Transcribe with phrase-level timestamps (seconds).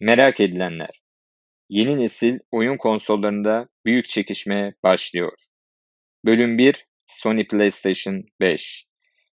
[0.00, 1.02] Merak edilenler.
[1.68, 5.32] Yeni nesil oyun konsollarında büyük çekişme başlıyor.
[6.24, 8.86] Bölüm 1 Sony PlayStation 5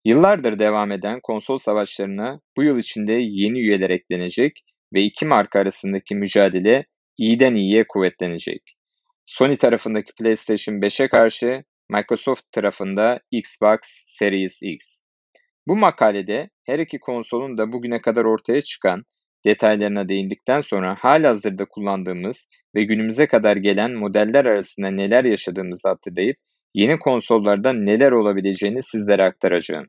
[0.05, 6.15] Yıllardır devam eden konsol savaşlarına bu yıl içinde yeni üyeler eklenecek ve iki marka arasındaki
[6.15, 6.85] mücadele
[7.17, 8.77] iyiden iyiye kuvvetlenecek.
[9.25, 15.03] Sony tarafındaki PlayStation 5'e karşı Microsoft tarafında Xbox Series X.
[15.67, 19.03] Bu makalede her iki konsolun da bugüne kadar ortaya çıkan
[19.47, 26.37] detaylarına değindikten sonra halihazırda kullandığımız ve günümüze kadar gelen modeller arasında neler yaşadığımızı hatırlayıp
[26.73, 29.85] yeni konsollarda neler olabileceğini sizlere aktaracağım.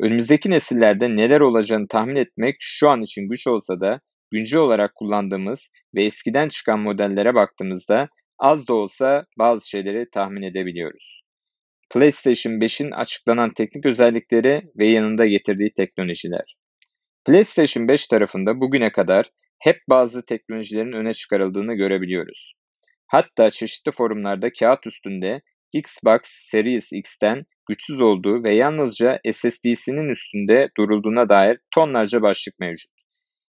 [0.00, 5.70] Önümüzdeki nesillerde neler olacağını tahmin etmek şu an için güç olsa da güncel olarak kullandığımız
[5.94, 11.22] ve eskiden çıkan modellere baktığımızda az da olsa bazı şeyleri tahmin edebiliyoruz.
[11.90, 16.56] PlayStation 5'in açıklanan teknik özellikleri ve yanında getirdiği teknolojiler.
[17.26, 22.54] PlayStation 5 tarafında bugüne kadar hep bazı teknolojilerin öne çıkarıldığını görebiliyoruz.
[23.06, 31.28] Hatta çeşitli forumlarda kağıt üstünde Xbox Series X'ten güçsüz olduğu ve yalnızca SSD'sinin üstünde durulduğuna
[31.28, 32.90] dair tonlarca başlık mevcut.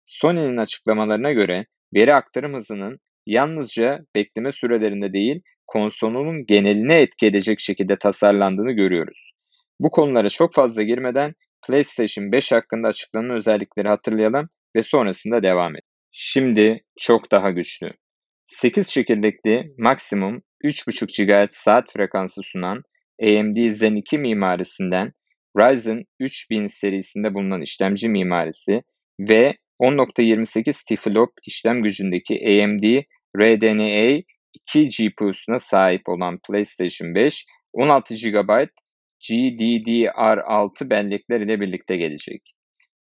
[0.06, 7.96] Sony'nin açıklamalarına göre veri aktarım hızının yalnızca bekleme sürelerinde değil, konsolunun geneline etki edecek şekilde
[7.96, 9.32] tasarlandığını görüyoruz.
[9.80, 11.34] Bu konulara çok fazla girmeden
[11.66, 15.82] PlayStation 5 hakkında açıklanan özellikleri hatırlayalım ve sonrasında devam edelim.
[16.12, 17.90] Şimdi çok daha güçlü.
[18.48, 22.82] 8 çekirdekli maksimum 3.5 GHz saat frekansı sunan
[23.22, 25.12] AMD Zen 2 mimarisinden
[25.58, 28.82] Ryzen 3000 serisinde bulunan işlemci mimarisi
[29.20, 33.02] ve 10.28 teraflop işlem gücündeki AMD
[33.36, 34.22] RDNA
[34.54, 38.66] 2 GPU'suna sahip olan PlayStation 5, 16 GB
[39.20, 42.42] GDDR6 bellekler ile birlikte gelecek.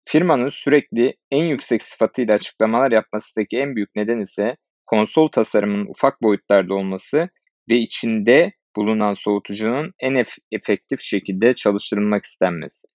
[0.04, 6.74] Firmanın sürekli en yüksek sıfatıyla açıklamalar yapmasındaki en büyük neden ise konsol tasarımının ufak boyutlarda
[6.74, 7.28] olması
[7.70, 12.88] ve içinde bulunan soğutucunun en efektif şekilde çalıştırılmak istenmesi.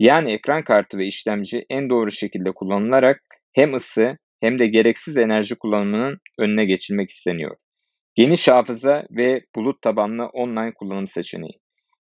[0.00, 3.22] Yani ekran kartı ve işlemci en doğru şekilde kullanılarak
[3.52, 7.56] hem ısı hem de gereksiz enerji kullanımının önüne geçilmek isteniyor.
[8.14, 11.60] Geniş hafıza ve bulut tabanlı online kullanım seçeneği.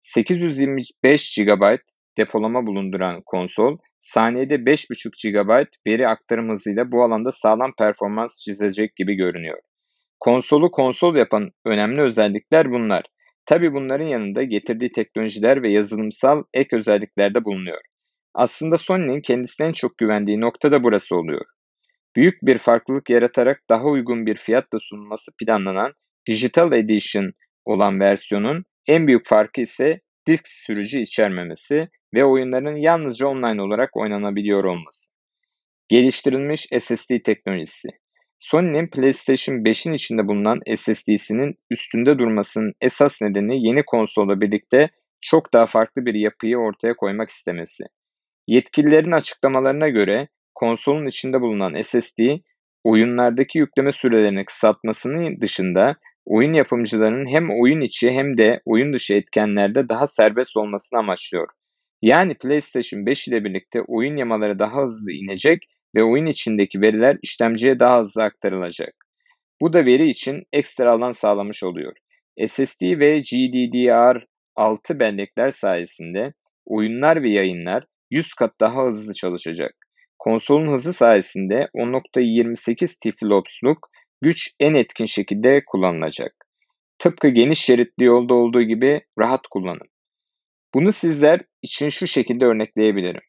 [0.06, 1.78] 825 GB
[2.18, 9.16] depolama bulunduran konsol, saniyede 5.5 GB veri aktarım hızıyla bu alanda sağlam performans çizecek gibi
[9.16, 9.60] görünüyor.
[10.20, 13.04] Konsolu konsol yapan önemli özellikler bunlar.
[13.46, 17.82] Tabi bunların yanında getirdiği teknolojiler ve yazılımsal ek özellikler de bulunuyor.
[18.34, 21.46] Aslında Sony'nin kendisine en çok güvendiği nokta da burası oluyor.
[22.16, 25.94] Büyük bir farklılık yaratarak daha uygun bir fiyatla sunulması planlanan
[26.28, 27.32] Digital Edition
[27.66, 34.64] olan versiyonun en büyük farkı ise disk sürücü içermemesi ve oyunların yalnızca online olarak oynanabiliyor
[34.64, 35.12] olması.
[35.88, 37.90] Geliştirilmiş SSD teknolojisi.
[38.40, 44.90] Sony'nin PlayStation 5'in içinde bulunan SSD'sinin üstünde durmasının esas nedeni yeni konsolla birlikte
[45.22, 47.84] çok daha farklı bir yapıyı ortaya koymak istemesi.
[48.48, 52.20] Yetkililerin açıklamalarına göre konsolun içinde bulunan SSD
[52.84, 59.90] oyunlardaki yükleme sürelerini kısaltmasının dışında oyun yapımcılarının hem oyun içi hem de oyun dışı etkenlerde
[59.90, 61.48] daha serbest olmasını amaçlıyor.
[62.02, 65.64] Yani PlayStation 5 ile birlikte oyun yamaları daha hızlı inecek
[65.96, 68.94] ve oyun içindeki veriler işlemciye daha hızlı aktarılacak.
[69.62, 71.94] Bu da veri için ekstra alan sağlamış oluyor.
[72.48, 76.34] SSD ve GDDR6 bellekler sayesinde
[76.66, 79.74] oyunlar ve yayınlar 100 kat daha hızlı çalışacak.
[80.20, 83.90] Konsolun hızı sayesinde 10.28 teraflopsluk
[84.26, 86.36] güç en etkin şekilde kullanılacak.
[87.00, 89.88] Tıpkı geniş şeritli yolda olduğu gibi rahat kullanın.
[90.74, 93.22] Bunu sizler için şu şekilde örnekleyebilirim.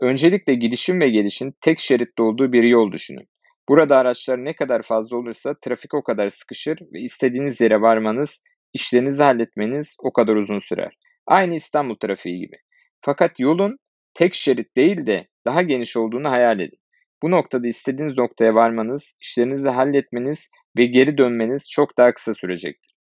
[0.00, 3.28] Öncelikle gidişin ve gelişin tek şeritli olduğu bir yol düşünün.
[3.68, 8.42] Burada araçlar ne kadar fazla olursa trafik o kadar sıkışır ve istediğiniz yere varmanız,
[8.72, 10.92] işlerinizi halletmeniz o kadar uzun sürer.
[11.26, 12.56] Aynı İstanbul trafiği gibi.
[13.00, 13.78] Fakat yolun
[14.14, 16.78] tek şerit değil de daha geniş olduğunu hayal edin.
[17.22, 22.96] Bu noktada istediğiniz noktaya varmanız, işlerinizi halletmeniz ve geri dönmeniz çok daha kısa sürecektir.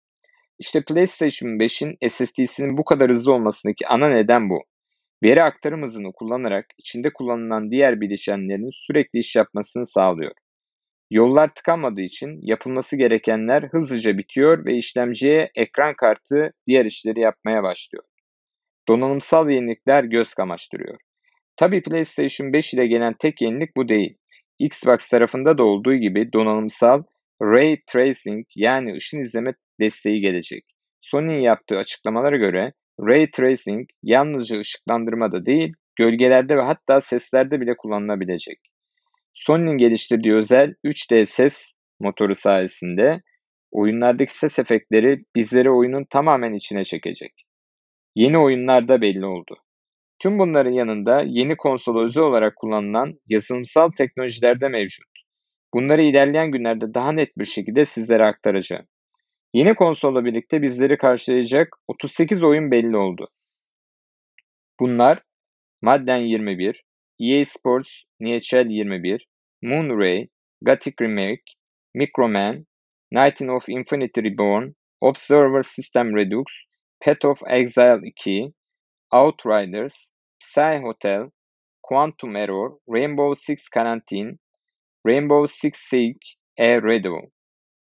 [0.59, 4.63] İşte PlayStation 5'in SSD'sinin bu kadar hızlı olmasındaki ana neden bu.
[5.25, 10.33] Veri aktarım hızını kullanarak içinde kullanılan diğer bileşenlerin sürekli iş yapmasını sağlıyor.
[11.11, 18.05] Yollar tıkanmadığı için yapılması gerekenler hızlıca bitiyor ve işlemciye ekran kartı diğer işleri yapmaya başlıyor.
[18.89, 20.99] Donanımsal yenilikler göz kamaştırıyor.
[21.57, 24.17] Tabi PlayStation 5 ile gelen tek yenilik bu değil.
[24.59, 27.03] Xbox tarafında da olduğu gibi donanımsal
[27.43, 30.65] Ray Tracing yani ışın izleme desteği gelecek.
[31.01, 38.59] Sony'nin yaptığı açıklamalara göre Ray Tracing yalnızca ışıklandırmada değil, gölgelerde ve hatta seslerde bile kullanılabilecek.
[39.35, 43.23] Sony'nin geliştirdiği özel 3D ses motoru sayesinde
[43.71, 47.47] oyunlardaki ses efektleri bizleri oyunun tamamen içine çekecek.
[48.15, 49.64] Yeni oyunlarda belli oldu.
[50.19, 55.09] Tüm bunların yanında yeni konsol özel olarak kullanılan yazılımsal teknolojiler de mevcut.
[55.75, 58.87] Bunları ilerleyen günlerde daha net bir şekilde sizlere aktaracağım.
[59.55, 63.29] Yeni konsolla birlikte bizleri karşılayacak 38 oyun belli oldu.
[64.81, 65.23] Bunlar
[65.83, 66.85] Madden 21,
[67.21, 67.91] EA Sports
[68.21, 69.27] NHL 21,
[69.63, 70.29] Moonray,
[70.63, 71.43] Gothic Remake,
[71.95, 72.67] Microman,
[73.13, 76.45] Nighting of Infinity Reborn, Observer System Redux,
[77.01, 78.53] Path of Exile 2,
[79.15, 81.33] Outriders, Psy Hotel,
[81.85, 84.41] Quantum Error, Rainbow Six Quarantine,
[85.05, 87.31] Rainbow Six Siege A Redo,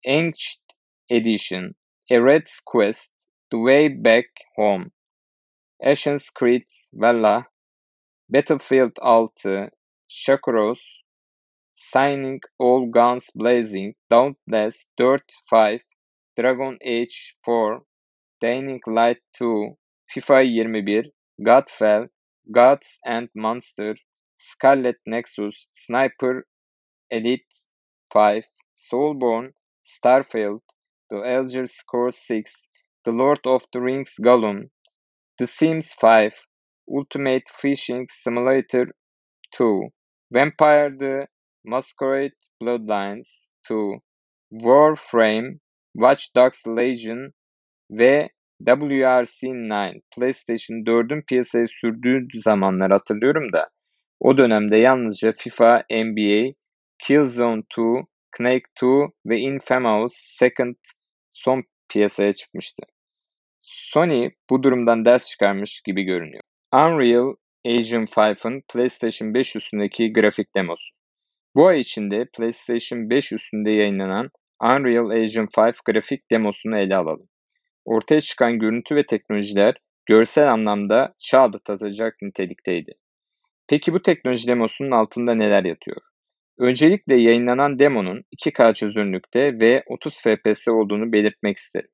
[0.06, 0.62] Ancient
[1.10, 1.74] Edition,
[2.12, 3.10] A Red's Quest,
[3.50, 4.25] The Way Back
[4.58, 4.92] Home,
[5.84, 7.48] Ashen's Creed, Valla,
[8.30, 9.72] Battlefield 6,
[10.12, 10.81] Shakaros,
[11.74, 15.81] Signing All Guns Blazing, Dauntless, Dirt 5,
[16.38, 17.81] Dragon Age 4,
[18.40, 19.75] Dying Light 2,
[20.15, 21.12] FIFA 21,
[21.45, 22.07] Godfell,
[22.50, 23.95] Gods and Monster,
[24.38, 26.48] Scarlet Nexus, Sniper
[27.12, 27.68] Elite
[28.13, 28.44] 5,
[28.77, 29.51] Soulborn,
[29.86, 30.62] Starfield,
[31.09, 32.68] The Elder Scrolls 6,
[33.04, 34.69] The Lord of the Rings Gollum,
[35.39, 36.45] The Sims 5,
[36.89, 38.88] Ultimate Fishing Simulator
[39.51, 39.89] 2,
[40.31, 41.27] Vampire the
[41.65, 42.31] Masquerade
[42.63, 43.27] Bloodlines
[43.68, 43.98] 2,
[44.54, 45.59] Warframe,
[45.94, 47.33] Watch Dogs Legion
[47.89, 48.30] ve
[48.65, 53.69] WRC9 PlayStation 4'ün piyasaya sürdüğü zamanlar hatırlıyorum da
[54.19, 56.54] o dönemde yalnızca FIFA, NBA,
[57.00, 57.81] Killzone 2,
[58.38, 58.86] Snake 2
[59.25, 60.75] ve Infamous Second
[61.33, 62.83] son piyasaya çıkmıştı.
[63.62, 66.44] Sony bu durumdan ders çıkarmış gibi görünüyor.
[66.74, 70.94] Unreal Engine 5'ın PlayStation 5 üstündeki grafik demosu.
[71.56, 74.30] Bu ay içinde PlayStation 5 üstünde yayınlanan
[74.63, 77.27] Unreal Engine 5 grafik demosunu ele alalım.
[77.88, 79.75] Ortaya çıkan görüntü ve teknolojiler
[80.06, 82.92] görsel anlamda çağ atlatacak nitelikteydi.
[83.69, 86.01] Peki bu teknoloji demosunun altında neler yatıyor?
[86.60, 91.89] Öncelikle yayınlanan demonun 2K çözünürlükte ve 30 FPS olduğunu belirtmek isterim.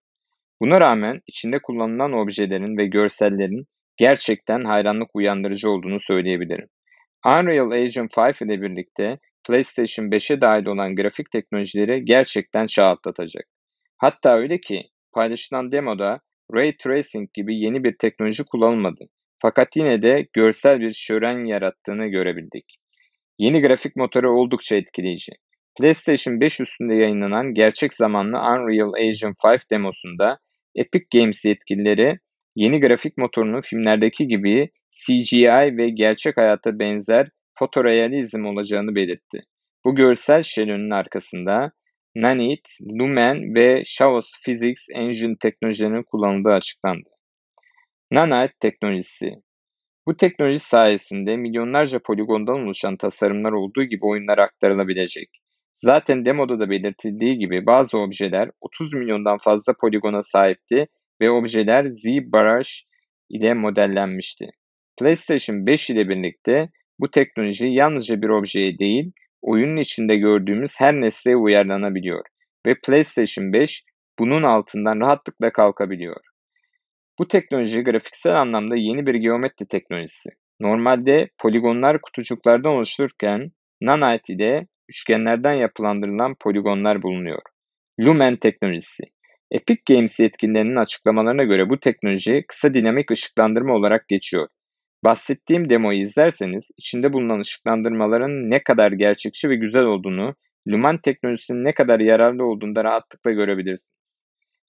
[0.61, 3.65] Buna rağmen içinde kullanılan objelerin ve görsellerin
[3.97, 6.67] gerçekten hayranlık uyandırıcı olduğunu söyleyebilirim.
[7.25, 13.45] Unreal Engine 5 ile birlikte PlayStation 5'e dahil olan grafik teknolojileri gerçekten çağ atlatacak.
[13.97, 16.19] Hatta öyle ki paylaşılan demoda
[16.53, 19.05] Ray Tracing gibi yeni bir teknoloji kullanılmadı.
[19.41, 22.65] Fakat yine de görsel bir şören yarattığını görebildik.
[23.39, 25.31] Yeni grafik motoru oldukça etkileyici.
[25.79, 30.39] PlayStation 5 üstünde yayınlanan gerçek zamanlı Unreal Engine 5 demosunda
[30.75, 32.19] Epic Games yetkilileri
[32.55, 37.29] yeni grafik motorunun filmlerdeki gibi CGI ve gerçek hayata benzer
[37.59, 39.39] fotorealizm olacağını belirtti.
[39.85, 41.71] Bu görsel şölünün arkasında
[42.15, 42.69] Nanite,
[42.99, 47.09] Lumen ve Chaos Physics Engine teknolojilerinin kullanıldığı açıklandı.
[48.11, 49.31] Nanite teknolojisi
[50.07, 55.29] Bu teknoloji sayesinde milyonlarca poligondan oluşan tasarımlar olduğu gibi oyunlara aktarılabilecek.
[55.83, 60.87] Zaten demoda da belirtildiği gibi bazı objeler 30 milyondan fazla poligona sahipti
[61.21, 62.83] ve objeler ZBrush
[63.29, 64.49] ile modellenmişti.
[64.99, 66.69] PlayStation 5 ile birlikte
[66.99, 69.11] bu teknoloji yalnızca bir objeye değil,
[69.43, 72.25] oyunun içinde gördüğümüz her nesneye uyarlanabiliyor
[72.67, 73.83] ve PlayStation 5
[74.19, 76.21] bunun altından rahatlıkla kalkabiliyor.
[77.19, 80.29] Bu teknoloji grafiksel anlamda yeni bir geometri teknolojisi.
[80.59, 83.51] Normalde poligonlar kutucuklardan oluştururken
[83.81, 87.41] Nanite ile üçgenlerden yapılandırılan poligonlar bulunuyor.
[87.99, 89.03] Lumen teknolojisi.
[89.51, 94.47] Epic Games yetkililerinin açıklamalarına göre bu teknoloji kısa dinamik ışıklandırma olarak geçiyor.
[95.03, 100.35] Bahsettiğim demoyu izlerseniz içinde bulunan ışıklandırmaların ne kadar gerçekçi ve güzel olduğunu,
[100.67, 103.93] Lumen teknolojisinin ne kadar yararlı olduğunu da rahatlıkla görebilirsiniz.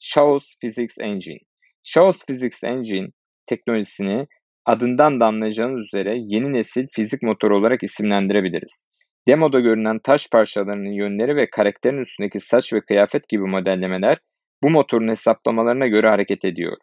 [0.00, 1.38] Chaos Physics Engine
[1.82, 3.08] Chaos Physics Engine
[3.48, 4.26] teknolojisini
[4.64, 8.86] adından da anlayacağınız üzere yeni nesil fizik motoru olarak isimlendirebiliriz.
[9.28, 14.18] Demoda görünen taş parçalarının yönleri ve karakterin üstündeki saç ve kıyafet gibi modellemeler
[14.62, 16.76] bu motorun hesaplamalarına göre hareket ediyor.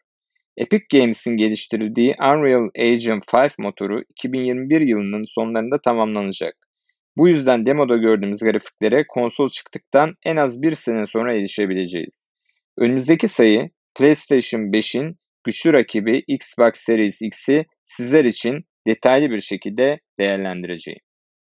[0.62, 6.56] Epic Games'in geliştirdiği Unreal Engine 5 motoru 2021 yılının sonlarında tamamlanacak.
[7.18, 12.22] Bu yüzden demoda gördüğümüz grafiklere konsol çıktıktan en az bir sene sonra erişebileceğiz.
[12.77, 21.00] Önümüzdeki sayı PlayStation 5'in güçlü rakibi Xbox Series X'i sizler için detaylı bir şekilde değerlendireceğim.